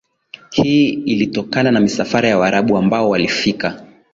hii 0.51 0.89
ilitokana 0.89 1.71
na 1.71 1.79
misafara 1.79 2.29
ya 2.29 2.37
waarabu 2.37 2.77
ambao 2.77 3.09
walifika 3.09 3.85